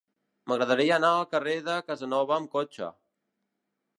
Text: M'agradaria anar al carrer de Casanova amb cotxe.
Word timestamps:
M'agradaria 0.51 0.95
anar 0.95 1.11
al 1.17 1.27
carrer 1.33 1.53
de 1.69 1.77
Casanova 1.91 2.35
amb 2.39 2.51
cotxe. 2.57 2.91